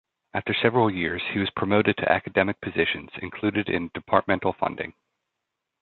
[0.33, 4.95] After several years, he was promoted to academic positions included in departmental funding.